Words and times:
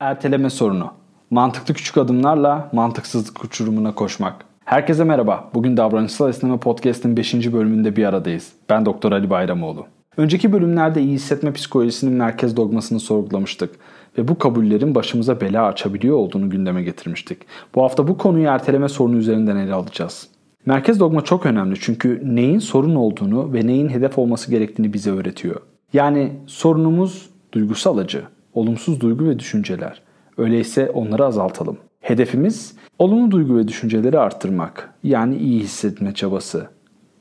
Erteleme 0.00 0.50
sorunu. 0.50 0.92
Mantıklı 1.30 1.74
küçük 1.74 1.98
adımlarla 1.98 2.70
mantıksızlık 2.72 3.44
uçurumuna 3.44 3.94
koşmak. 3.94 4.44
Herkese 4.64 5.04
merhaba. 5.04 5.50
Bugün 5.54 5.76
Davranışsal 5.76 6.28
Esneme 6.28 6.58
Podcast'ın 6.58 7.16
5. 7.16 7.52
bölümünde 7.52 7.96
bir 7.96 8.04
aradayız. 8.04 8.52
Ben 8.68 8.86
Doktor 8.86 9.12
Ali 9.12 9.30
Bayramoğlu. 9.30 9.86
Önceki 10.16 10.52
bölümlerde 10.52 11.02
iyi 11.02 11.12
hissetme 11.12 11.52
psikolojisinin 11.52 12.12
merkez 12.12 12.56
dogmasını 12.56 13.00
sorgulamıştık 13.00 13.74
ve 14.18 14.28
bu 14.28 14.38
kabullerin 14.38 14.94
başımıza 14.94 15.40
bela 15.40 15.66
açabiliyor 15.66 16.16
olduğunu 16.16 16.50
gündeme 16.50 16.82
getirmiştik. 16.82 17.38
Bu 17.74 17.82
hafta 17.82 18.08
bu 18.08 18.18
konuyu 18.18 18.46
erteleme 18.46 18.88
sorunu 18.88 19.16
üzerinden 19.16 19.56
ele 19.56 19.74
alacağız. 19.74 20.28
Merkez 20.66 21.00
dogma 21.00 21.24
çok 21.24 21.46
önemli 21.46 21.76
çünkü 21.80 22.22
neyin 22.24 22.58
sorun 22.58 22.94
olduğunu 22.94 23.52
ve 23.52 23.66
neyin 23.66 23.88
hedef 23.88 24.18
olması 24.18 24.50
gerektiğini 24.50 24.92
bize 24.92 25.10
öğretiyor. 25.10 25.60
Yani 25.92 26.32
sorunumuz 26.46 27.30
duygusal 27.52 27.98
acı, 27.98 28.22
olumsuz 28.56 29.00
duygu 29.00 29.28
ve 29.28 29.38
düşünceler. 29.38 30.02
Öyleyse 30.38 30.90
onları 30.90 31.24
azaltalım. 31.24 31.76
Hedefimiz 32.00 32.74
olumlu 32.98 33.30
duygu 33.30 33.56
ve 33.56 33.68
düşünceleri 33.68 34.18
arttırmak. 34.18 34.94
Yani 35.02 35.36
iyi 35.36 35.60
hissetme 35.60 36.14
çabası 36.14 36.66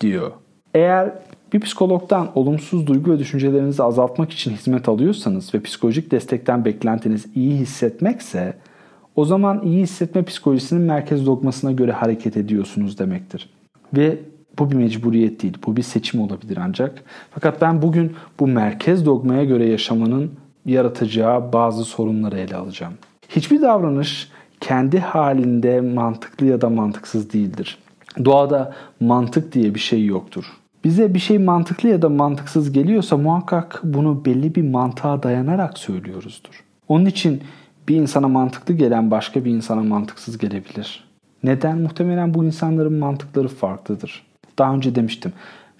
diyor. 0.01 0.31
Eğer 0.73 1.13
bir 1.53 1.59
psikologdan 1.59 2.27
olumsuz 2.35 2.87
duygu 2.87 3.11
ve 3.11 3.19
düşüncelerinizi 3.19 3.83
azaltmak 3.83 4.31
için 4.31 4.51
hizmet 4.51 4.89
alıyorsanız 4.89 5.53
ve 5.53 5.61
psikolojik 5.61 6.11
destekten 6.11 6.65
beklentiniz 6.65 7.25
iyi 7.35 7.55
hissetmekse 7.55 8.53
o 9.15 9.25
zaman 9.25 9.61
iyi 9.63 9.81
hissetme 9.81 10.23
psikolojisinin 10.23 10.81
merkez 10.81 11.25
dogmasına 11.25 11.71
göre 11.71 11.91
hareket 11.91 12.37
ediyorsunuz 12.37 12.99
demektir. 12.99 13.49
Ve 13.93 14.19
bu 14.59 14.71
bir 14.71 14.75
mecburiyet 14.75 15.43
değil, 15.43 15.57
bu 15.67 15.77
bir 15.77 15.81
seçim 15.81 16.21
olabilir 16.21 16.57
ancak. 16.61 17.03
Fakat 17.31 17.61
ben 17.61 17.81
bugün 17.81 18.13
bu 18.39 18.47
merkez 18.47 19.05
dogmaya 19.05 19.43
göre 19.43 19.65
yaşamanın 19.65 20.31
yaratacağı 20.65 21.53
bazı 21.53 21.85
sorunları 21.85 22.39
ele 22.39 22.55
alacağım. 22.55 22.93
Hiçbir 23.29 23.61
davranış 23.61 24.29
kendi 24.59 24.99
halinde 24.99 25.81
mantıklı 25.81 26.45
ya 26.45 26.61
da 26.61 26.69
mantıksız 26.69 27.33
değildir. 27.33 27.77
Doğada 28.25 28.73
mantık 28.99 29.53
diye 29.53 29.75
bir 29.75 29.79
şey 29.79 30.05
yoktur. 30.05 30.45
Bize 30.83 31.13
bir 31.13 31.19
şey 31.19 31.37
mantıklı 31.37 31.89
ya 31.89 32.01
da 32.01 32.09
mantıksız 32.09 32.71
geliyorsa 32.71 33.17
muhakkak 33.17 33.81
bunu 33.83 34.25
belli 34.25 34.55
bir 34.55 34.69
mantığa 34.69 35.23
dayanarak 35.23 35.77
söylüyoruzdur. 35.77 36.63
Onun 36.87 37.05
için 37.05 37.41
bir 37.89 37.95
insana 37.95 38.27
mantıklı 38.27 38.73
gelen 38.73 39.11
başka 39.11 39.45
bir 39.45 39.51
insana 39.51 39.83
mantıksız 39.83 40.37
gelebilir. 40.37 41.03
Neden? 41.43 41.77
Muhtemelen 41.77 42.33
bu 42.33 42.45
insanların 42.45 42.93
mantıkları 42.93 43.47
farklıdır. 43.47 44.25
Daha 44.59 44.73
önce 44.73 44.95
demiştim. 44.95 45.33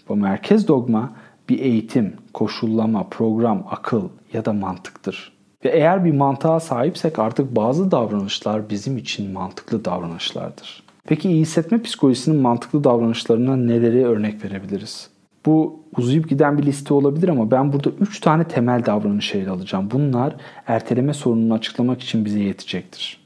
Bu 0.10 0.16
merkez 0.16 0.68
dogma 0.68 1.12
bir 1.50 1.60
eğitim, 1.60 2.14
koşullama, 2.34 3.10
program, 3.10 3.66
akıl 3.70 4.10
ya 4.34 4.46
da 4.46 4.54
mantıktır. 4.54 5.36
Ve 5.66 5.70
eğer 5.70 6.06
bir 6.06 6.12
mantığa 6.12 6.60
sahipsek 6.60 7.20
artık 7.20 7.56
bazı 7.56 7.92
davranışlar 7.92 8.70
bizim 8.70 8.98
için 8.98 9.32
mantıklı 9.32 9.86
davranışlardır. 9.86 10.84
Peki 11.08 11.30
iyi 11.30 11.42
hissetme 11.42 11.82
psikolojisinin 11.82 12.42
mantıklı 12.42 12.84
davranışlarına 12.84 13.56
neleri 13.56 14.06
örnek 14.06 14.46
verebiliriz? 14.46 15.10
Bu 15.46 15.80
uzayıp 15.98 16.30
giden 16.30 16.58
bir 16.58 16.64
liste 16.64 16.94
olabilir 16.94 17.30
ama 17.30 17.52
ben 17.52 17.74
burada 17.74 17.90
3 17.90 18.20
tane 18.20 18.44
temel 18.44 18.86
davranış 18.86 19.36
ele 19.36 19.50
alacağım. 19.50 19.90
Bunlar 19.92 20.36
erteleme 20.68 21.14
sorununu 21.14 21.54
açıklamak 21.54 22.02
için 22.02 22.26
bize 22.26 22.40
yetecektir. 22.40 23.26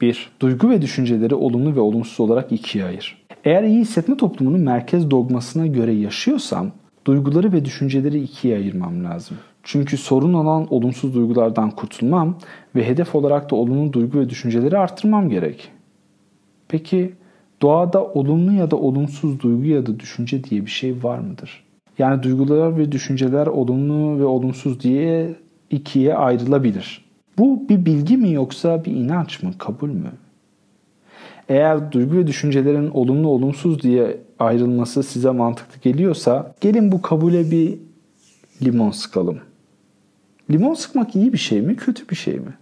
1. 0.00 0.30
Duygu 0.40 0.70
ve 0.70 0.82
düşünceleri 0.82 1.34
olumlu 1.34 1.76
ve 1.76 1.80
olumsuz 1.80 2.20
olarak 2.20 2.52
ikiye 2.52 2.84
ayır. 2.84 3.24
Eğer 3.44 3.62
iyi 3.62 3.80
hissetme 3.80 4.16
toplumunun 4.16 4.60
merkez 4.60 5.10
dogmasına 5.10 5.66
göre 5.66 5.92
yaşıyorsam 5.92 6.70
duyguları 7.04 7.52
ve 7.52 7.64
düşünceleri 7.64 8.20
ikiye 8.20 8.56
ayırmam 8.56 9.04
lazım. 9.04 9.36
Çünkü 9.62 9.96
sorun 9.96 10.34
olan 10.34 10.74
olumsuz 10.74 11.14
duygulardan 11.14 11.70
kurtulmam 11.70 12.38
ve 12.76 12.88
hedef 12.88 13.14
olarak 13.14 13.50
da 13.50 13.56
olumlu 13.56 13.92
duygu 13.92 14.18
ve 14.18 14.30
düşünceleri 14.30 14.78
arttırmam 14.78 15.28
gerek. 15.28 15.70
Peki 16.68 17.14
doğada 17.62 18.04
olumlu 18.04 18.52
ya 18.52 18.70
da 18.70 18.76
olumsuz 18.76 19.40
duygu 19.40 19.64
ya 19.64 19.86
da 19.86 20.00
düşünce 20.00 20.44
diye 20.44 20.66
bir 20.66 20.70
şey 20.70 21.02
var 21.02 21.18
mıdır? 21.18 21.64
Yani 21.98 22.22
duygular 22.22 22.78
ve 22.78 22.92
düşünceler 22.92 23.46
olumlu 23.46 24.18
ve 24.18 24.24
olumsuz 24.24 24.80
diye 24.80 25.34
ikiye 25.70 26.14
ayrılabilir. 26.14 27.04
Bu 27.38 27.68
bir 27.68 27.86
bilgi 27.86 28.16
mi 28.16 28.32
yoksa 28.32 28.84
bir 28.84 28.92
inanç 28.92 29.42
mı, 29.42 29.50
kabul 29.58 29.88
mü? 29.88 30.12
Eğer 31.48 31.92
duygu 31.92 32.16
ve 32.16 32.26
düşüncelerin 32.26 32.90
olumlu 32.90 33.28
olumsuz 33.28 33.82
diye 33.82 34.20
ayrılması 34.38 35.02
size 35.02 35.30
mantıklı 35.30 35.80
geliyorsa 35.80 36.54
gelin 36.60 36.92
bu 36.92 37.02
kabule 37.02 37.50
bir 37.50 37.78
limon 38.62 38.90
sıkalım. 38.90 39.38
Limon 40.50 40.74
sıkmak 40.74 41.16
iyi 41.16 41.32
bir 41.32 41.38
şey 41.38 41.60
mi, 41.60 41.76
kötü 41.76 42.08
bir 42.08 42.16
şey 42.16 42.34
mi? 42.34 42.54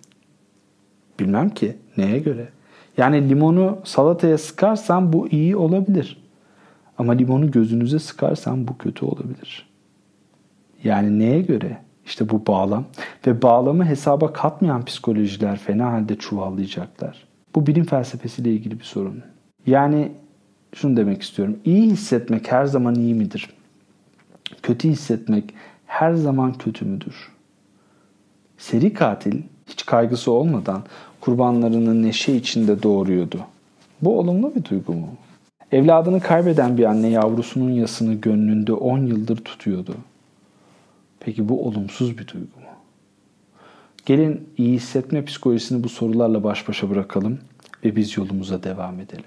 Bilmem 1.21 1.51
ki. 1.51 1.77
Neye 1.97 2.19
göre? 2.19 2.49
Yani 2.97 3.29
limonu 3.29 3.79
salataya 3.85 4.39
sıkarsan 4.39 5.13
bu 5.13 5.29
iyi 5.29 5.57
olabilir. 5.57 6.23
Ama 6.99 7.13
limonu 7.13 7.51
gözünüze 7.51 7.99
sıkarsan 7.99 8.69
bu 8.69 8.79
kötü 8.79 9.05
olabilir. 9.05 9.69
Yani 10.85 11.19
neye 11.19 11.43
göre? 11.43 11.79
İşte 12.07 12.29
bu 12.29 12.47
bağlam. 12.47 12.85
Ve 13.27 13.43
bağlamı 13.43 13.87
hesaba 13.87 14.33
katmayan 14.33 14.85
psikolojiler 14.85 15.59
fena 15.59 15.93
halde 15.93 16.15
çuvallayacaklar. 16.15 17.32
Bu 17.55 17.67
bilim 17.67 17.85
felsefesiyle 17.85 18.53
ilgili 18.53 18.79
bir 18.79 18.85
sorun. 18.85 19.23
Yani 19.67 20.13
şunu 20.75 20.97
demek 20.97 21.23
istiyorum. 21.23 21.59
İyi 21.65 21.91
hissetmek 21.91 22.53
her 22.53 22.65
zaman 22.65 22.95
iyi 22.95 23.15
midir? 23.15 23.51
Kötü 24.63 24.89
hissetmek 24.89 25.55
her 25.87 26.15
zaman 26.15 26.53
kötü 26.53 26.85
müdür? 26.85 27.33
Seri 28.59 28.93
katil 28.95 29.43
hiç 29.67 29.87
kaygısı 29.87 30.33
olmadan 30.33 30.83
kurbanlarını 31.21 32.03
neşe 32.03 32.33
içinde 32.33 32.83
doğuruyordu. 32.83 33.41
Bu 34.03 34.19
olumlu 34.19 34.55
bir 34.55 34.65
duygu 34.65 34.93
mu? 34.93 35.09
Evladını 35.73 36.21
kaybeden 36.21 36.79
bir 36.79 36.85
anne 36.85 37.09
yavrusunun 37.09 37.71
yasını 37.71 38.15
gönlünde 38.15 38.73
10 38.73 38.99
yıldır 38.99 39.37
tutuyordu. 39.37 39.95
Peki 41.21 41.49
bu 41.49 41.67
olumsuz 41.67 42.19
bir 42.19 42.29
duygu 42.29 42.61
mu? 42.61 42.67
Gelin 44.07 44.49
iyi 44.57 44.73
hissetme 44.73 45.25
psikolojisini 45.25 45.85
bu 45.85 45.89
sorularla 45.89 46.45
baş 46.45 46.69
başa 46.69 46.91
bırakalım 46.91 47.39
ve 47.85 47.97
biz 47.97 48.17
yolumuza 48.17 48.63
devam 48.63 49.01
edelim. 49.01 49.25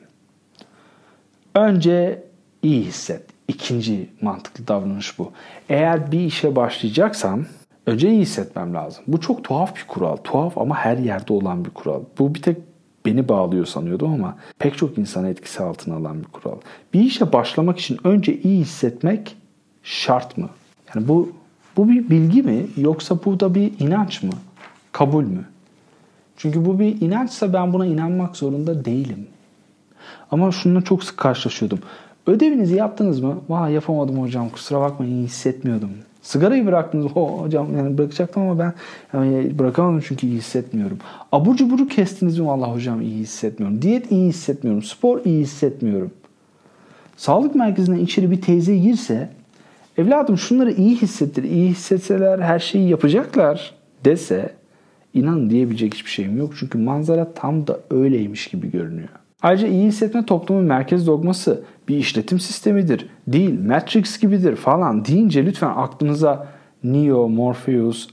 Önce 1.56 2.24
iyi 2.64 2.84
hisset. 2.84 3.24
İkinci 3.48 4.10
mantıklı 4.22 4.68
davranış 4.68 5.20
bu. 5.20 5.32
Eğer 5.70 6.12
bir 6.12 6.20
işe 6.20 6.56
başlayacaksam 6.56 7.46
önce 7.86 8.10
iyi 8.10 8.22
hissetmem 8.22 8.74
lazım. 8.74 9.04
Bu 9.08 9.22
çok 9.22 9.44
tuhaf 9.44 9.76
bir 9.76 9.88
kural. 9.88 10.16
Tuhaf 10.18 10.58
ama 10.58 10.76
her 10.76 10.98
yerde 10.98 11.34
olan 11.34 11.66
bir 11.66 11.70
kural. 11.70 12.02
Bu 12.20 12.36
bir 12.36 12.42
tek 12.42 12.58
beni 13.06 13.30
bağlıyor 13.30 13.66
sanıyordum 13.66 14.14
ama 14.14 14.38
pek 14.60 14.78
çok 14.78 14.98
insanı 14.98 15.30
etkisi 15.30 15.64
altına 15.64 15.96
alan 15.96 16.20
bir 16.20 16.28
kural. 16.28 16.58
Bir 16.94 17.00
işe 17.00 17.34
başlamak 17.34 17.80
için 17.80 18.00
önce 18.04 18.42
iyi 18.42 18.62
hissetmek 18.62 19.36
şart 19.84 20.38
mı? 20.38 20.50
Yani 20.96 21.08
bu 21.08 21.32
bu 21.78 21.90
bir 21.90 22.10
bilgi 22.10 22.44
mi 22.44 22.66
yoksa 22.78 23.18
bu 23.26 23.40
da 23.40 23.56
bir 23.56 23.80
inanç 23.80 24.24
mı? 24.24 24.32
Kabul 24.96 25.24
mü? 25.24 25.46
Çünkü 26.38 26.66
bu 26.66 26.80
bir 26.80 27.02
inançsa 27.02 27.54
ben 27.54 27.74
buna 27.74 27.86
inanmak 27.86 28.36
zorunda 28.36 28.86
değilim. 28.86 29.28
Ama 30.32 30.52
şununla 30.52 30.82
çok 30.82 31.04
sık 31.04 31.18
karşılaşıyordum. 31.18 31.80
Ödevinizi 32.28 32.76
yaptınız 32.76 33.20
mı? 33.20 33.38
Vay 33.50 33.74
yapamadım 33.74 34.22
hocam 34.22 34.50
kusura 34.50 34.82
bakmayın 34.82 35.12
iyi 35.12 35.26
hissetmiyordum. 35.26 35.90
Sigarayı 36.22 36.66
bıraktınız. 36.66 37.06
Ho, 37.06 37.40
hocam 37.44 37.78
yani 37.78 37.98
bırakacaktım 37.98 38.44
ama 38.44 38.60
ben 38.60 38.74
yani 39.14 39.60
bırakamadım 39.60 40.04
çünkü 40.08 40.28
iyi 40.28 40.38
hissetmiyorum. 40.38 40.98
Abur 41.32 41.56
cuburu 41.56 41.88
kestiniz 41.88 42.40
mi? 42.40 42.48
Valla 42.48 42.74
hocam 42.74 43.02
iyi 43.02 43.20
hissetmiyorum. 43.20 43.82
Diyet 43.82 44.12
iyi 44.12 44.28
hissetmiyorum. 44.28 44.84
Spor 44.84 45.26
iyi 45.26 45.42
hissetmiyorum. 45.42 46.12
Sağlık 47.18 47.56
merkezine 47.56 48.02
içeri 48.02 48.32
bir 48.32 48.42
teyze 48.42 48.78
girse 48.78 49.30
evladım 49.98 50.38
şunları 50.38 50.72
iyi 50.72 50.96
hissettir. 50.96 51.44
İyi 51.44 51.70
hissetseler 51.70 52.40
her 52.40 52.60
şeyi 52.60 52.90
yapacaklar 52.90 53.74
dese 54.06 54.65
inan 55.16 55.50
diyebilecek 55.50 55.94
hiçbir 55.94 56.10
şeyim 56.10 56.38
yok. 56.38 56.54
Çünkü 56.60 56.78
manzara 56.78 57.34
tam 57.34 57.68
da 57.68 57.80
öyleymiş 57.92 58.48
gibi 58.48 58.72
görünüyor. 58.72 59.10
Ayrıca 59.42 59.68
iyi 59.68 59.88
hissetme 59.88 60.26
toplumun 60.26 60.64
merkez 60.64 61.08
dogması 61.08 61.64
bir 61.88 61.98
işletim 61.98 62.40
sistemidir. 62.40 63.08
Değil, 63.28 63.60
Matrix 63.60 64.20
gibidir 64.20 64.56
falan 64.56 65.06
deyince 65.06 65.46
lütfen 65.46 65.74
aklınıza 65.76 66.48
Neo, 66.84 67.30
Morpheus, 67.30 68.08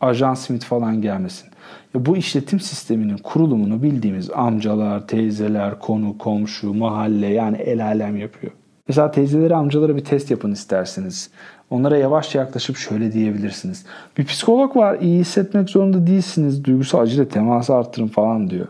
Ajan 0.00 0.34
Smith 0.34 0.64
falan 0.64 1.02
gelmesin. 1.02 1.48
Ya 1.94 2.06
bu 2.06 2.16
işletim 2.16 2.60
sisteminin 2.60 3.16
kurulumunu 3.16 3.82
bildiğimiz 3.82 4.30
amcalar, 4.30 5.06
teyzeler, 5.06 5.78
konu, 5.78 6.18
komşu, 6.18 6.74
mahalle 6.74 7.26
yani 7.26 7.56
el 7.56 7.84
alem 7.84 8.16
yapıyor. 8.16 8.52
Mesela 8.88 9.10
teyzelere, 9.10 9.54
amcalara 9.54 9.96
bir 9.96 10.04
test 10.04 10.30
yapın 10.30 10.52
isterseniz. 10.52 11.30
Onlara 11.72 11.96
yavaşça 11.96 12.38
yaklaşıp 12.38 12.76
şöyle 12.76 13.12
diyebilirsiniz. 13.12 13.84
Bir 14.18 14.24
psikolog 14.24 14.76
var, 14.76 14.98
iyi 15.00 15.20
hissetmek 15.20 15.70
zorunda 15.70 16.06
değilsiniz. 16.06 16.64
Duygusal 16.64 17.00
acıyla 17.00 17.28
teması 17.28 17.74
arttırın 17.74 18.08
falan 18.08 18.50
diyor. 18.50 18.66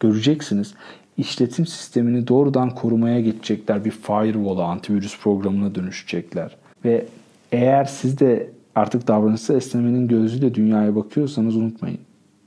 Göreceksiniz 0.00 0.74
işletim 1.16 1.66
sistemini 1.66 2.28
doğrudan 2.28 2.70
korumaya 2.70 3.20
geçecekler. 3.20 3.84
Bir 3.84 3.90
firewall'a, 3.90 4.64
antivirüs 4.64 5.20
programına 5.20 5.74
dönüşecekler. 5.74 6.56
Ve 6.84 7.06
eğer 7.52 7.84
siz 7.84 8.20
de 8.20 8.50
artık 8.74 9.08
davranışsal 9.08 9.56
esnemenin 9.56 10.08
gözüyle 10.08 10.54
dünyaya 10.54 10.96
bakıyorsanız 10.96 11.56
unutmayın. 11.56 11.98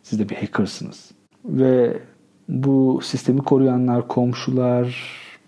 Siz 0.03 0.19
de 0.19 0.29
bir 0.29 0.35
hackersınız. 0.35 1.11
Ve 1.45 1.97
bu 2.49 2.99
sistemi 3.03 3.41
koruyanlar 3.41 4.07
komşular, 4.07 4.95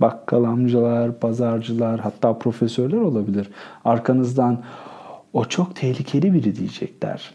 bakkal 0.01 0.43
amcalar, 0.43 1.19
pazarcılar 1.19 1.99
hatta 1.99 2.39
profesörler 2.39 2.97
olabilir. 2.97 3.47
Arkanızdan 3.85 4.63
o 5.33 5.45
çok 5.45 5.75
tehlikeli 5.75 6.33
biri 6.33 6.55
diyecekler. 6.55 7.33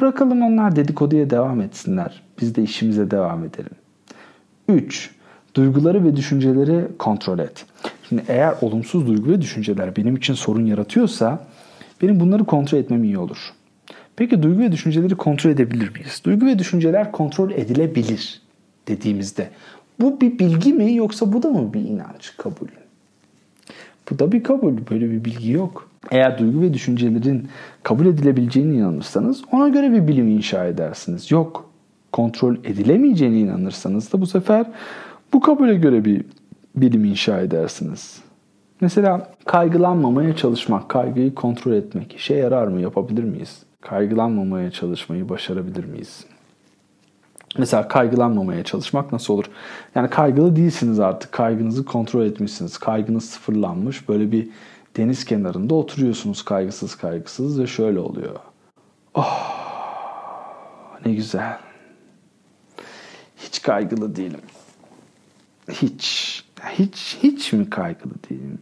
Bırakalım 0.00 0.42
onlar 0.42 0.76
dedikoduya 0.76 1.30
devam 1.30 1.60
etsinler. 1.60 2.22
Biz 2.40 2.54
de 2.54 2.62
işimize 2.62 3.10
devam 3.10 3.44
edelim. 3.44 3.70
3. 4.68 5.10
Duyguları 5.54 6.04
ve 6.04 6.16
düşünceleri 6.16 6.88
kontrol 6.98 7.38
et. 7.38 7.66
Şimdi 8.08 8.24
eğer 8.28 8.54
olumsuz 8.60 9.06
duygu 9.06 9.30
ve 9.30 9.40
düşünceler 9.40 9.96
benim 9.96 10.16
için 10.16 10.34
sorun 10.34 10.66
yaratıyorsa 10.66 11.46
benim 12.02 12.20
bunları 12.20 12.44
kontrol 12.44 12.78
etmem 12.78 13.04
iyi 13.04 13.18
olur. 13.18 13.52
Peki 14.16 14.42
duygu 14.42 14.60
ve 14.60 14.72
düşünceleri 14.72 15.14
kontrol 15.14 15.50
edebilir 15.50 15.90
miyiz? 15.90 16.22
Duygu 16.24 16.46
ve 16.46 16.58
düşünceler 16.58 17.12
kontrol 17.12 17.50
edilebilir 17.50 18.42
dediğimizde 18.88 19.50
bu 20.00 20.20
bir 20.20 20.38
bilgi 20.38 20.72
mi 20.72 20.94
yoksa 20.94 21.32
bu 21.32 21.42
da 21.42 21.50
mı 21.50 21.72
bir 21.74 21.80
inanç 21.80 22.36
kabul? 22.36 22.68
Bu 24.10 24.18
da 24.18 24.32
bir 24.32 24.42
kabul. 24.42 24.74
Böyle 24.90 25.10
bir 25.10 25.24
bilgi 25.24 25.52
yok. 25.52 25.88
Eğer 26.10 26.38
duygu 26.38 26.60
ve 26.60 26.74
düşüncelerin 26.74 27.48
kabul 27.82 28.06
edilebileceğine 28.06 28.74
inanırsanız 28.74 29.42
ona 29.52 29.68
göre 29.68 29.92
bir 29.92 30.08
bilim 30.08 30.28
inşa 30.28 30.64
edersiniz. 30.64 31.30
Yok. 31.30 31.70
Kontrol 32.12 32.56
edilemeyeceğine 32.64 33.38
inanırsanız 33.38 34.12
da 34.12 34.20
bu 34.20 34.26
sefer 34.26 34.66
bu 35.32 35.40
kabule 35.40 35.74
göre 35.74 36.04
bir 36.04 36.24
bilim 36.76 37.04
inşa 37.04 37.40
edersiniz. 37.40 38.20
Mesela 38.80 39.32
kaygılanmamaya 39.44 40.36
çalışmak, 40.36 40.88
kaygıyı 40.88 41.34
kontrol 41.34 41.72
etmek 41.72 42.14
işe 42.14 42.34
yarar 42.34 42.66
mı? 42.66 42.80
Yapabilir 42.80 43.24
miyiz? 43.24 43.62
Kaygılanmamaya 43.80 44.70
çalışmayı 44.70 45.28
başarabilir 45.28 45.84
miyiz? 45.84 46.24
Mesela 47.58 47.88
kaygılanmamaya 47.88 48.64
çalışmak 48.64 49.12
nasıl 49.12 49.34
olur? 49.34 49.44
Yani 49.94 50.10
kaygılı 50.10 50.56
değilsiniz 50.56 51.00
artık. 51.00 51.32
Kaygınızı 51.32 51.84
kontrol 51.84 52.24
etmişsiniz. 52.24 52.78
Kaygınız 52.78 53.24
sıfırlanmış. 53.24 54.08
Böyle 54.08 54.32
bir 54.32 54.48
deniz 54.96 55.24
kenarında 55.24 55.74
oturuyorsunuz 55.74 56.44
kaygısız 56.44 56.94
kaygısız 56.94 57.60
ve 57.60 57.66
şöyle 57.66 57.98
oluyor. 57.98 58.36
Oh 59.14 59.56
ne 61.06 61.14
güzel. 61.14 61.58
Hiç 63.36 63.62
kaygılı 63.62 64.16
değilim. 64.16 64.40
Hiç. 65.70 66.36
Hiç 66.72 67.18
hiç 67.22 67.52
mi 67.52 67.70
kaygılı 67.70 68.14
değilim? 68.30 68.58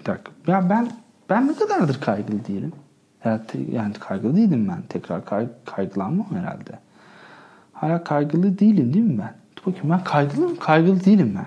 Bir 0.00 0.04
dakika. 0.04 0.32
Ya 0.46 0.70
ben 0.70 0.92
ben 1.30 1.48
ne 1.48 1.54
kadardır 1.54 2.00
kaygılı 2.00 2.46
değilim? 2.46 2.72
Herhalde, 3.20 3.58
yani 3.72 3.92
kaygılı 3.92 4.36
değilim 4.36 4.68
ben. 4.68 4.82
Tekrar 4.88 5.24
kay, 5.24 5.46
kaygılanmam 5.64 6.26
herhalde. 6.34 6.78
Hala 7.82 8.04
kaygılı 8.04 8.58
değilim 8.58 8.94
değil 8.94 9.04
mi 9.04 9.18
ben? 9.18 9.34
Dur 9.56 9.72
bakayım 9.72 9.90
ben 9.90 10.04
kaygılı 10.04 10.48
mı? 10.48 10.56
Kaygılı 10.58 11.04
değilim 11.04 11.32
ben. 11.36 11.46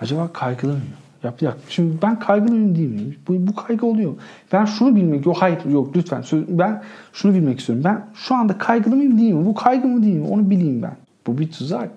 Acaba 0.00 0.32
kaygılı 0.32 0.72
mıyım? 0.72 0.86
Yap, 1.22 1.42
yap. 1.42 1.58
Şimdi 1.68 2.02
ben 2.02 2.18
kaygılı 2.18 2.50
mıyım 2.54 2.76
değil 2.76 2.88
miyim? 2.88 3.16
Bu, 3.28 3.46
bu 3.46 3.54
kaygı 3.54 3.86
oluyor. 3.86 4.14
Ben 4.52 4.64
şunu 4.64 4.96
bilmek 4.96 5.26
yok 5.26 5.36
hayır 5.40 5.64
yok 5.64 5.96
lütfen. 5.96 6.24
Ben 6.48 6.82
şunu 7.12 7.34
bilmek 7.34 7.60
istiyorum. 7.60 7.84
Ben 7.84 8.06
şu 8.14 8.34
anda 8.34 8.58
kaygılı 8.58 8.96
mıyım 8.96 9.18
değil 9.18 9.32
mi? 9.32 9.46
Bu 9.46 9.54
kaygı 9.54 9.88
mı 9.88 10.02
değil 10.02 10.16
mi? 10.16 10.26
Onu 10.28 10.50
bileyim 10.50 10.82
ben. 10.82 10.96
Bu 11.26 11.38
bir 11.38 11.50
tuzak. 11.50 11.90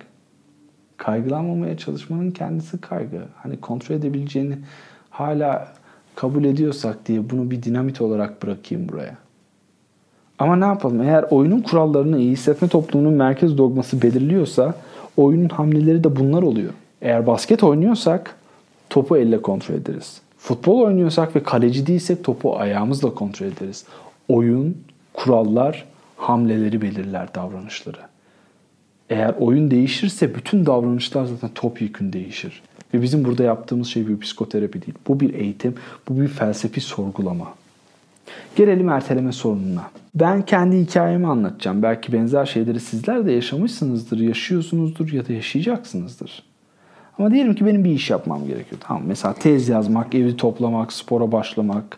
Kaygılanmamaya 0.98 1.78
çalışmanın 1.78 2.32
kendisi 2.32 2.82
kaygı. 2.82 3.22
Hani 3.44 3.60
kontrol 3.62 3.96
edebileceğini 3.96 4.58
hala 5.10 5.74
kabul 6.16 6.44
ediyorsak 6.44 7.06
diye 7.06 7.30
bunu 7.30 7.52
bir 7.52 7.64
dinamit 7.64 8.02
olarak 8.02 8.44
bırakayım 8.44 8.90
buraya. 8.90 9.25
Ama 10.40 10.56
ne 10.56 10.66
yapalım? 10.66 11.02
Eğer 11.02 11.26
oyunun 11.30 11.62
kurallarını 11.62 12.18
iyi 12.18 12.32
hissetme 12.32 12.68
toplumunun 12.68 13.14
merkez 13.14 13.58
dogması 13.58 14.02
belirliyorsa 14.02 14.74
oyunun 15.18 15.50
hamleleri 15.50 16.04
de 16.04 16.16
bunlar 16.16 16.44
oluyor. 16.44 16.74
Eğer 17.02 17.28
basket 17.28 17.64
oynuyorsak 17.64 18.36
topu 18.90 19.18
elle 19.18 19.42
kontrol 19.42 19.76
ederiz. 19.76 20.22
Futbol 20.38 20.80
oynuyorsak 20.80 21.36
ve 21.36 21.44
kaleci 21.44 21.88
değilsek 21.88 22.24
topu 22.24 22.60
ayağımızla 22.60 23.14
kontrol 23.14 23.48
ederiz. 23.48 23.86
Oyun, 24.28 24.78
kurallar, 25.14 25.86
hamleleri 26.18 26.82
belirler 26.82 27.36
davranışları. 27.36 27.98
Eğer 29.10 29.36
oyun 29.40 29.72
değişirse 29.72 30.36
bütün 30.36 30.66
davranışlar 30.66 31.26
zaten 31.26 31.50
topyekün 31.56 32.14
değişir. 32.14 32.64
Ve 32.94 33.02
bizim 33.02 33.26
burada 33.26 33.44
yaptığımız 33.44 33.88
şey 33.88 34.08
bir 34.08 34.20
psikoterapi 34.20 34.82
değil. 34.82 34.94
Bu 35.08 35.20
bir 35.20 35.34
eğitim, 35.34 35.76
bu 36.10 36.22
bir 36.22 36.28
felsefi 36.28 36.82
sorgulama. 36.82 37.54
Gelelim 38.56 38.90
erteleme 38.90 39.32
sorununa. 39.32 39.84
Ben 40.16 40.42
kendi 40.42 40.80
hikayemi 40.80 41.28
anlatacağım. 41.28 41.84
Belki 41.84 42.14
benzer 42.14 42.46
şeyleri 42.46 42.80
sizler 42.80 43.26
de 43.26 43.32
yaşamışsınızdır, 43.32 44.20
yaşıyorsunuzdur 44.20 45.12
ya 45.12 45.28
da 45.28 45.34
yaşayacaksınızdır. 45.34 46.44
Ama 47.20 47.32
diyelim 47.32 47.56
ki 47.56 47.66
benim 47.66 47.84
bir 47.84 47.92
iş 47.92 48.10
yapmam 48.10 48.48
gerekiyor. 48.48 48.82
Tamam 48.84 49.04
mesela 49.06 49.34
tez 49.34 49.70
yazmak, 49.70 50.16
evi 50.16 50.38
toplamak, 50.38 50.94
spora 50.94 51.32
başlamak 51.32 51.98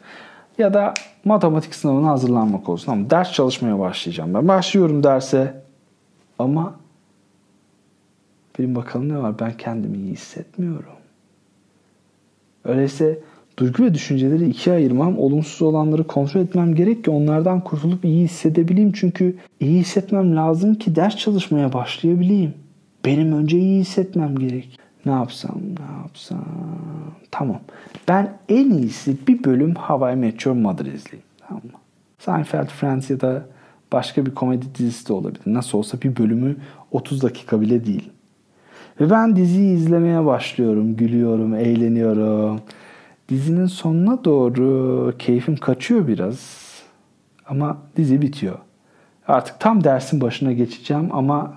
ya 0.58 0.74
da 0.74 0.94
matematik 1.26 1.76
sınavına 1.76 2.10
hazırlanmak 2.10 2.70
olsun. 2.70 2.92
Ama 2.92 3.10
ders 3.10 3.32
çalışmaya 3.32 3.80
başlayacağım. 3.80 4.34
Ben 4.34 4.48
başlıyorum 4.48 5.04
derse 5.04 5.62
ama 6.40 6.74
benim 8.60 8.76
bakalım 8.76 9.10
ne 9.10 9.18
var 9.18 9.40
ben 9.40 9.58
kendimi 9.58 9.98
iyi 9.98 10.12
hissetmiyorum. 10.12 10.94
Öyleyse 12.66 13.20
duygu 13.58 13.84
ve 13.84 13.94
düşünceleri 13.94 14.50
ikiye 14.50 14.76
ayırmam, 14.76 15.20
olumsuz 15.20 15.62
olanları 15.62 16.04
kontrol 16.04 16.42
etmem 16.42 16.76
gerek 16.76 17.04
ki 17.04 17.12
onlardan 17.12 17.64
kurtulup 17.64 18.06
iyi 18.06 18.24
hissedebileyim. 18.24 18.92
Çünkü 18.92 19.36
iyi 19.60 19.80
hissetmem 19.80 20.36
lazım 20.36 20.76
ki 20.76 20.96
ders 20.96 21.18
çalışmaya 21.18 21.74
başlayabileyim. 21.74 22.54
Benim 23.06 23.32
önce 23.32 23.60
iyi 23.60 23.80
hissetmem 23.80 24.36
gerek. 24.36 24.80
Ne 25.06 25.12
yapsam, 25.12 25.56
ne 25.80 25.98
yapsam? 26.02 26.46
Tamam. 27.32 27.60
Ben 28.08 28.34
en 28.50 28.70
iyisi 28.70 29.18
bir 29.28 29.44
bölüm 29.44 29.76
Hawaii 29.76 30.16
Meteor 30.16 30.56
Mother 30.56 30.86
izleyeyim. 30.86 31.28
Tamam 31.48 31.64
mı? 31.64 31.72
Seinfeld 32.20 32.68
Friends 32.68 33.10
ya 33.10 33.22
da 33.22 33.46
başka 33.92 34.26
bir 34.26 34.36
komedi 34.36 34.66
dizisi 34.78 35.10
de 35.10 35.14
olabilir. 35.14 35.42
Nasıl 35.46 35.78
olsa 35.78 36.02
bir 36.02 36.18
bölümü 36.18 36.56
30 36.92 37.24
dakika 37.24 37.62
bile 37.62 37.86
değil. 37.86 38.10
Ve 39.02 39.10
ben 39.10 39.36
diziyi 39.36 39.76
izlemeye 39.76 40.26
başlıyorum. 40.26 40.96
Gülüyorum, 40.96 41.56
eğleniyorum. 41.56 42.62
Dizinin 43.30 43.66
sonuna 43.66 44.26
doğru 44.26 45.14
keyfim 45.20 45.56
kaçıyor 45.56 46.08
biraz. 46.08 46.68
Ama 47.46 47.78
dizi 47.96 48.22
bitiyor. 48.22 48.60
Artık 49.28 49.60
tam 49.60 49.84
dersin 49.84 50.22
başına 50.22 50.52
geçeceğim 50.52 51.10
ama 51.12 51.56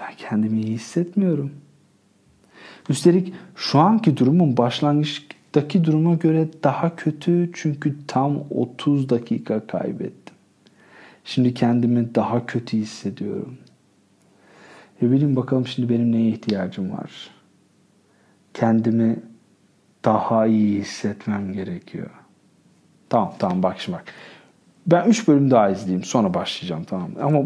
ben 0.00 0.14
kendimi 0.16 0.60
iyi 0.60 0.74
hissetmiyorum. 0.74 1.50
Üstelik 2.88 3.34
şu 3.56 3.78
anki 3.78 4.16
durumum 4.16 4.56
başlangıçtaki 4.56 5.84
duruma 5.84 6.14
göre 6.14 6.48
daha 6.62 6.96
kötü 6.96 7.50
çünkü 7.54 7.96
tam 8.06 8.44
30 8.50 9.08
dakika 9.08 9.66
kaybettim. 9.66 10.34
Şimdi 11.24 11.54
kendimi 11.54 12.14
daha 12.14 12.46
kötü 12.46 12.76
hissediyorum. 12.76 13.58
E 15.02 15.10
bilin 15.10 15.36
bakalım 15.36 15.66
şimdi 15.66 15.88
benim 15.88 16.12
neye 16.12 16.28
ihtiyacım 16.28 16.92
var. 16.92 17.30
Kendimi 18.54 19.16
daha 20.04 20.46
iyi 20.46 20.80
hissetmem 20.80 21.52
gerekiyor. 21.52 22.10
Tamam 23.08 23.34
tamam 23.38 23.62
bak 23.62 23.76
şimdi 23.80 23.98
bak. 23.98 24.04
Ben 24.86 25.08
3 25.08 25.28
bölüm 25.28 25.50
daha 25.50 25.70
izleyeyim 25.70 26.04
sonra 26.04 26.34
başlayacağım 26.34 26.84
tamam. 26.84 27.10
Ama 27.22 27.42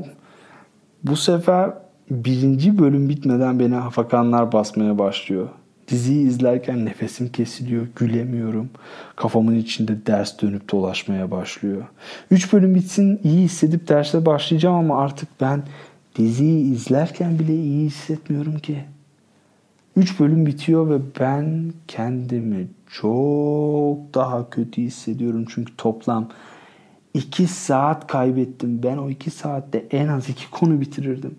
bu 1.05 1.17
sefer 1.17 1.71
birinci 2.11 2.79
bölüm 2.79 3.09
bitmeden 3.09 3.59
beni 3.59 3.75
hafakanlar 3.75 4.53
basmaya 4.53 4.99
başlıyor. 4.99 5.49
Diziyi 5.89 6.27
izlerken 6.27 6.85
nefesim 6.85 7.29
kesiliyor, 7.33 7.87
gülemiyorum. 7.97 8.71
Kafamın 9.17 9.57
içinde 9.57 10.07
ders 10.07 10.43
dönüp 10.43 10.73
dolaşmaya 10.73 11.31
başlıyor. 11.31 11.83
Üç 12.31 12.53
bölüm 12.53 12.75
bitsin 12.75 13.21
iyi 13.25 13.45
hissedip 13.45 13.89
derse 13.89 14.27
başlayacağım 14.27 14.77
ama 14.77 15.03
artık 15.03 15.29
ben 15.41 15.63
diziyi 16.17 16.75
izlerken 16.75 17.39
bile 17.39 17.55
iyi 17.55 17.87
hissetmiyorum 17.87 18.59
ki. 18.59 18.85
Üç 19.97 20.21
bölüm 20.21 20.47
bitiyor 20.47 20.91
ve 20.91 20.99
ben 21.21 21.73
kendimi 21.89 22.67
çok 22.87 24.15
daha 24.15 24.51
kötü 24.51 24.83
hissediyorum. 24.83 25.45
Çünkü 25.49 25.77
toplam 25.77 26.29
iki 27.15 27.47
saat 27.47 28.07
kaybettim. 28.07 28.81
Ben 28.83 28.97
o 28.97 29.11
iki 29.11 29.31
saatte 29.31 29.87
en 29.91 30.09
az 30.09 30.29
iki 30.29 30.51
konu 30.51 30.81
bitirirdim. 30.81 31.35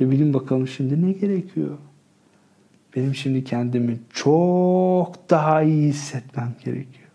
Ve 0.00 0.10
bilin 0.10 0.34
bakalım 0.34 0.68
şimdi 0.68 1.06
ne 1.06 1.12
gerekiyor? 1.12 1.78
Benim 2.96 3.14
şimdi 3.14 3.44
kendimi 3.44 3.98
çok 4.12 5.30
daha 5.30 5.62
iyi 5.62 5.88
hissetmem 5.88 6.54
gerekiyor. 6.64 7.08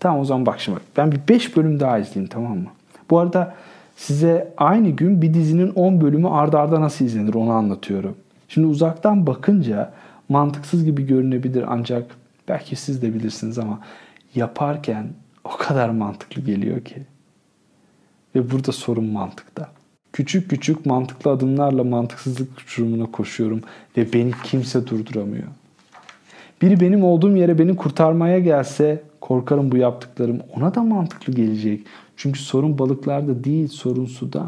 Tamam 0.00 0.20
o 0.20 0.24
zaman 0.24 0.46
bak 0.46 0.60
şimdi 0.60 0.76
bak. 0.76 0.82
Ben 0.96 1.12
bir 1.12 1.20
5 1.28 1.56
bölüm 1.56 1.80
daha 1.80 1.98
izleyeyim 1.98 2.28
tamam 2.28 2.58
mı? 2.58 2.68
Bu 3.10 3.18
arada 3.18 3.54
size 3.96 4.54
aynı 4.56 4.90
gün 4.90 5.22
bir 5.22 5.34
dizinin 5.34 5.70
10 5.70 6.00
bölümü 6.00 6.28
ardarda 6.28 6.60
arda 6.60 6.80
nasıl 6.80 7.04
izlenir 7.04 7.34
onu 7.34 7.50
anlatıyorum. 7.50 8.16
Şimdi 8.50 8.66
uzaktan 8.66 9.26
bakınca 9.26 9.92
mantıksız 10.28 10.84
gibi 10.84 11.06
görünebilir 11.06 11.64
ancak 11.68 12.16
belki 12.48 12.76
siz 12.76 13.02
de 13.02 13.14
bilirsiniz 13.14 13.58
ama 13.58 13.80
yaparken 14.34 15.06
o 15.44 15.56
kadar 15.56 15.88
mantıklı 15.88 16.42
geliyor 16.42 16.80
ki. 16.80 17.02
Ve 18.34 18.50
burada 18.50 18.72
sorun 18.72 19.04
mantıkta. 19.04 19.68
Küçük 20.12 20.50
küçük 20.50 20.86
mantıklı 20.86 21.30
adımlarla 21.30 21.84
mantıksızlık 21.84 22.58
uçurumuna 22.58 23.06
koşuyorum 23.06 23.60
ve 23.96 24.12
beni 24.12 24.32
kimse 24.44 24.86
durduramıyor. 24.86 25.48
Biri 26.62 26.80
benim 26.80 27.04
olduğum 27.04 27.36
yere 27.36 27.58
beni 27.58 27.76
kurtarmaya 27.76 28.38
gelse 28.38 29.02
korkarım 29.20 29.72
bu 29.72 29.76
yaptıklarım 29.76 30.40
ona 30.56 30.74
da 30.74 30.82
mantıklı 30.82 31.32
gelecek. 31.32 31.86
Çünkü 32.16 32.40
sorun 32.40 32.78
balıklarda 32.78 33.44
değil, 33.44 33.68
sorun 33.68 34.06
suda. 34.06 34.46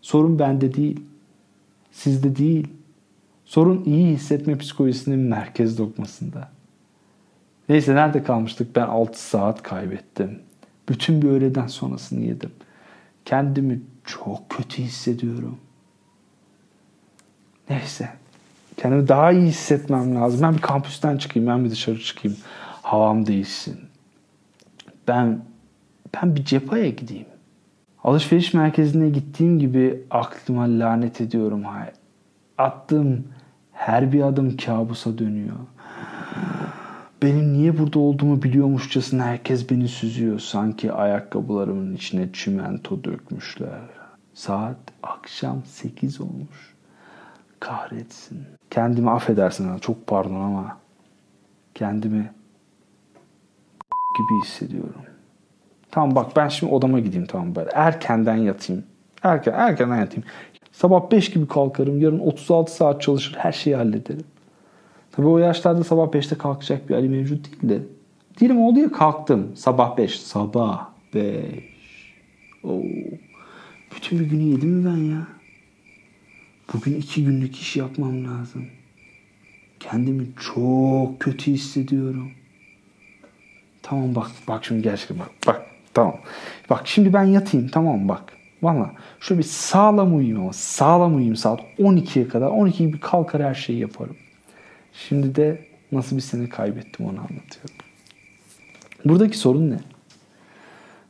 Sorun 0.00 0.38
bende 0.38 0.74
değil, 0.74 1.00
sizde 1.92 2.36
değil. 2.36 2.77
Sorun 3.48 3.84
iyi 3.84 4.06
hissetme 4.14 4.58
psikolojisinin 4.58 5.18
merkez 5.18 5.78
dokmasında. 5.78 6.48
Neyse 7.68 7.94
nerede 7.94 8.22
kalmıştık? 8.22 8.76
Ben 8.76 8.86
6 8.86 9.22
saat 9.22 9.62
kaybettim. 9.62 10.42
Bütün 10.88 11.22
bir 11.22 11.28
öğleden 11.28 11.66
sonrasını 11.66 12.20
yedim. 12.20 12.50
Kendimi 13.24 13.80
çok 14.04 14.50
kötü 14.50 14.82
hissediyorum. 14.82 15.58
Neyse. 17.70 18.08
Kendimi 18.76 19.08
daha 19.08 19.32
iyi 19.32 19.46
hissetmem 19.46 20.14
lazım. 20.14 20.42
Ben 20.42 20.54
bir 20.54 20.62
kampüsten 20.62 21.16
çıkayım, 21.16 21.48
ben 21.48 21.64
bir 21.64 21.70
dışarı 21.70 22.00
çıkayım. 22.00 22.38
Havam 22.82 23.26
değişsin. 23.26 23.80
Ben 25.08 25.40
ben 26.14 26.36
bir 26.36 26.44
cephaya 26.44 26.90
gideyim. 26.90 27.26
Alışveriş 28.04 28.54
merkezine 28.54 29.08
gittiğim 29.08 29.58
gibi 29.58 30.02
aklıma 30.10 30.62
lanet 30.62 31.20
ediyorum. 31.20 31.64
Attığım 32.58 33.24
her 33.78 34.12
bir 34.12 34.22
adım 34.22 34.56
kabusa 34.56 35.18
dönüyor. 35.18 35.56
Benim 37.22 37.52
niye 37.52 37.78
burada 37.78 37.98
olduğumu 37.98 38.42
biliyormuşçasına 38.42 39.24
herkes 39.24 39.70
beni 39.70 39.88
süzüyor. 39.88 40.38
Sanki 40.38 40.92
ayakkabılarımın 40.92 41.94
içine 41.94 42.32
çimento 42.32 43.04
dökmüşler. 43.04 43.80
Saat 44.34 44.76
akşam 45.02 45.62
8 45.64 46.20
olmuş. 46.20 46.74
Kahretsin. 47.60 48.46
Kendimi 48.70 49.10
affedersin 49.10 49.78
çok 49.78 50.06
pardon 50.06 50.34
ama 50.34 50.78
kendimi 51.74 52.32
gibi 54.18 54.44
hissediyorum. 54.44 55.02
Tamam 55.90 56.14
bak 56.14 56.36
ben 56.36 56.48
şimdi 56.48 56.72
odama 56.72 57.00
gideyim 57.00 57.26
tamam 57.26 57.54
böyle. 57.54 57.70
Erkenden 57.74 58.36
yatayım. 58.36 58.84
Erken, 59.22 59.52
erkenden 59.52 59.96
yatayım. 59.96 60.24
Sabah 60.78 61.10
5 61.10 61.30
gibi 61.30 61.48
kalkarım. 61.48 62.00
Yarın 62.00 62.18
36 62.18 62.74
saat 62.74 63.02
çalışır. 63.02 63.34
Her 63.38 63.52
şeyi 63.52 63.76
hallederim. 63.76 64.24
Tabii 65.12 65.26
o 65.26 65.38
yaşlarda 65.38 65.84
sabah 65.84 66.06
5'te 66.06 66.38
kalkacak 66.38 66.88
bir 66.88 66.94
Ali 66.94 67.08
mevcut 67.08 67.46
değil 67.46 67.74
de. 67.74 67.82
Diyelim 68.40 68.60
oldu 68.60 68.78
ya 68.78 68.92
kalktım. 68.92 69.52
Sabah 69.56 69.96
5. 69.96 70.20
Sabah 70.20 70.88
5. 71.14 71.34
Oo. 72.64 72.82
Bütün 73.96 74.20
bir 74.20 74.24
günü 74.24 74.42
yedim 74.42 74.68
mi 74.68 74.84
ben 74.84 74.96
ya? 74.96 75.26
Bugün 76.74 76.94
iki 76.94 77.24
günlük 77.24 77.56
iş 77.56 77.76
yapmam 77.76 78.24
lazım. 78.24 78.66
Kendimi 79.80 80.26
çok 80.54 81.20
kötü 81.20 81.52
hissediyorum. 81.52 82.30
Tamam 83.82 84.14
bak 84.14 84.30
bak 84.48 84.64
şimdi 84.64 84.82
gerçekten 84.82 85.18
bak 85.18 85.30
bak 85.46 85.62
tamam. 85.94 86.16
Bak 86.70 86.82
şimdi 86.88 87.12
ben 87.12 87.24
yatayım 87.24 87.68
tamam 87.68 88.08
bak. 88.08 88.37
Valla 88.62 88.92
şöyle 89.20 89.38
bir 89.38 89.44
sağlam 89.44 90.16
uyuyayım 90.16 90.40
ama 90.40 90.52
sağlam 90.52 91.12
uyuyayım 91.12 91.36
saat 91.36 91.60
12'ye 91.78 92.28
kadar. 92.28 92.46
12 92.46 92.78
gibi 92.78 93.00
kalkar 93.00 93.42
her 93.42 93.54
şeyi 93.54 93.78
yaparım. 93.78 94.16
Şimdi 94.92 95.34
de 95.34 95.64
nasıl 95.92 96.16
bir 96.16 96.20
sene 96.20 96.48
kaybettim 96.48 97.06
onu 97.06 97.18
anlatıyorum. 97.18 97.76
Buradaki 99.04 99.38
sorun 99.38 99.70
ne? 99.70 99.78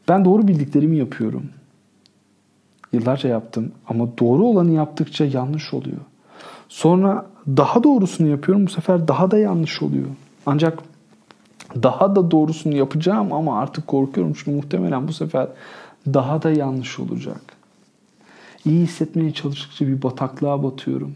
Ben 0.08 0.24
doğru 0.24 0.48
bildiklerimi 0.48 0.96
yapıyorum. 0.96 1.50
Yıllarca 2.92 3.28
yaptım 3.28 3.72
ama 3.88 4.18
doğru 4.18 4.44
olanı 4.44 4.70
yaptıkça 4.70 5.24
yanlış 5.24 5.74
oluyor. 5.74 6.00
Sonra 6.68 7.26
daha 7.46 7.82
doğrusunu 7.82 8.28
yapıyorum 8.28 8.66
bu 8.66 8.70
sefer 8.70 9.08
daha 9.08 9.30
da 9.30 9.38
yanlış 9.38 9.82
oluyor. 9.82 10.06
Ancak 10.46 10.78
daha 11.82 12.16
da 12.16 12.30
doğrusunu 12.30 12.76
yapacağım 12.76 13.32
ama 13.32 13.60
artık 13.60 13.86
korkuyorum 13.86 14.32
çünkü 14.32 14.50
muhtemelen 14.50 15.08
bu 15.08 15.12
sefer 15.12 15.48
daha 16.14 16.42
da 16.42 16.50
yanlış 16.50 16.98
olacak. 16.98 17.40
İyi 18.64 18.82
hissetmeye 18.82 19.34
çalıştıkça 19.34 19.86
bir 19.86 20.02
bataklığa 20.02 20.62
batıyorum 20.62 21.14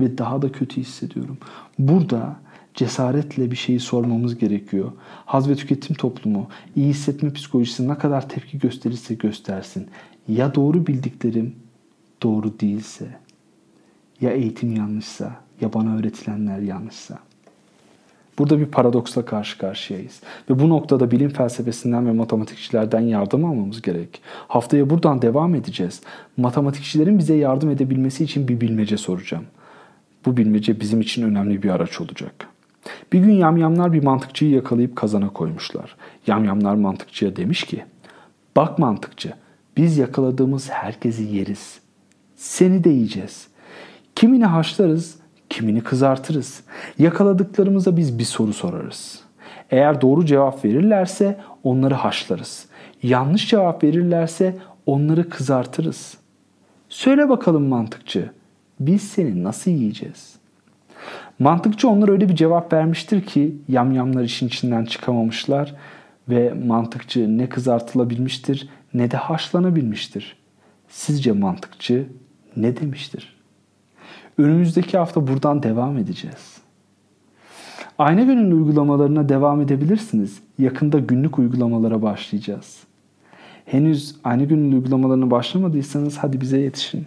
ve 0.00 0.18
daha 0.18 0.42
da 0.42 0.52
kötü 0.52 0.80
hissediyorum. 0.80 1.38
Burada 1.78 2.36
cesaretle 2.74 3.50
bir 3.50 3.56
şeyi 3.56 3.80
sormamız 3.80 4.38
gerekiyor. 4.38 4.92
Haz 5.26 5.48
ve 5.48 5.56
tüketim 5.56 5.96
toplumu 5.96 6.48
iyi 6.76 6.88
hissetme 6.88 7.32
psikolojisi 7.32 7.88
ne 7.88 7.98
kadar 7.98 8.28
tepki 8.28 8.58
gösterirse 8.58 9.14
göstersin. 9.14 9.88
Ya 10.28 10.54
doğru 10.54 10.86
bildiklerim 10.86 11.54
doğru 12.22 12.60
değilse, 12.60 13.06
ya 14.20 14.30
eğitim 14.30 14.76
yanlışsa, 14.76 15.36
ya 15.60 15.72
bana 15.72 15.96
öğretilenler 15.96 16.58
yanlışsa. 16.58 17.18
Burada 18.38 18.58
bir 18.58 18.66
paradoksla 18.66 19.24
karşı 19.24 19.58
karşıyayız. 19.58 20.20
Ve 20.50 20.58
bu 20.58 20.68
noktada 20.68 21.10
bilim 21.10 21.30
felsefesinden 21.30 22.06
ve 22.06 22.12
matematikçilerden 22.12 23.00
yardım 23.00 23.44
almamız 23.44 23.82
gerek. 23.82 24.22
Haftaya 24.48 24.90
buradan 24.90 25.22
devam 25.22 25.54
edeceğiz. 25.54 26.00
Matematikçilerin 26.36 27.18
bize 27.18 27.34
yardım 27.34 27.70
edebilmesi 27.70 28.24
için 28.24 28.48
bir 28.48 28.60
bilmece 28.60 28.96
soracağım. 28.96 29.44
Bu 30.26 30.36
bilmece 30.36 30.80
bizim 30.80 31.00
için 31.00 31.22
önemli 31.22 31.62
bir 31.62 31.70
araç 31.70 32.00
olacak. 32.00 32.48
Bir 33.12 33.18
gün 33.18 33.32
yamyamlar 33.32 33.92
bir 33.92 34.02
mantıkçıyı 34.02 34.50
yakalayıp 34.50 34.96
kazana 34.96 35.28
koymuşlar. 35.28 35.96
Yamyamlar 36.26 36.74
mantıkçıya 36.74 37.36
demiş 37.36 37.64
ki, 37.64 37.84
bak 38.56 38.78
mantıkçı 38.78 39.32
biz 39.76 39.98
yakaladığımız 39.98 40.70
herkesi 40.70 41.22
yeriz. 41.22 41.80
Seni 42.36 42.84
de 42.84 42.90
yiyeceğiz. 42.90 43.48
Kimini 44.14 44.44
haşlarız, 44.44 45.16
kimini 45.52 45.80
kızartırız. 45.80 46.62
Yakaladıklarımıza 46.98 47.96
biz 47.96 48.18
bir 48.18 48.24
soru 48.24 48.52
sorarız. 48.52 49.20
Eğer 49.70 50.00
doğru 50.00 50.26
cevap 50.26 50.64
verirlerse 50.64 51.40
onları 51.64 51.94
haşlarız. 51.94 52.66
Yanlış 53.02 53.48
cevap 53.48 53.84
verirlerse 53.84 54.56
onları 54.86 55.28
kızartırız. 55.28 56.16
Söyle 56.88 57.28
bakalım 57.28 57.68
mantıkçı, 57.68 58.30
biz 58.80 59.02
seni 59.02 59.44
nasıl 59.44 59.70
yiyeceğiz? 59.70 60.36
Mantıkçı 61.38 61.88
onlar 61.88 62.08
öyle 62.08 62.28
bir 62.28 62.36
cevap 62.36 62.72
vermiştir 62.72 63.26
ki 63.26 63.56
yamyamlar 63.68 64.22
işin 64.22 64.46
içinden 64.46 64.84
çıkamamışlar 64.84 65.74
ve 66.28 66.52
mantıkçı 66.66 67.38
ne 67.38 67.48
kızartılabilmiştir 67.48 68.68
ne 68.94 69.10
de 69.10 69.16
haşlanabilmiştir. 69.16 70.36
Sizce 70.88 71.32
mantıkçı 71.32 72.06
ne 72.56 72.76
demiştir? 72.76 73.41
Önümüzdeki 74.38 74.98
hafta 74.98 75.26
buradan 75.26 75.62
devam 75.62 75.98
edeceğiz. 75.98 76.56
Ayna 77.98 78.22
gönül 78.22 78.52
uygulamalarına 78.52 79.28
devam 79.28 79.60
edebilirsiniz. 79.60 80.40
Yakında 80.58 80.98
günlük 80.98 81.38
uygulamalara 81.38 82.02
başlayacağız. 82.02 82.80
Henüz 83.64 84.16
aynı 84.24 84.44
gönül 84.44 84.72
uygulamalarına 84.72 85.30
başlamadıysanız 85.30 86.18
hadi 86.18 86.40
bize 86.40 86.58
yetişin. 86.58 87.06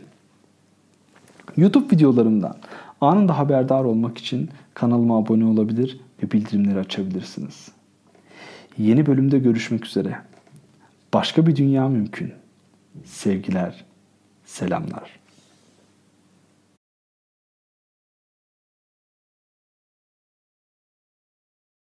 YouTube 1.58 1.96
videolarımdan 1.96 2.56
anında 3.02 3.38
haberdar 3.38 3.84
olmak 3.84 4.18
için 4.18 4.50
kanalıma 4.74 5.18
abone 5.18 5.46
olabilir 5.46 6.00
ve 6.24 6.32
bildirimleri 6.32 6.80
açabilirsiniz. 6.80 7.72
Yeni 8.78 9.06
bölümde 9.06 9.40
görüşmek 9.40 9.86
üzere. 9.86 10.20
Başka 11.14 11.48
bir 11.48 11.56
dünya 11.56 11.88
mümkün. 11.88 12.34
Sevgiler, 13.06 13.86
selamlar. 14.46 15.25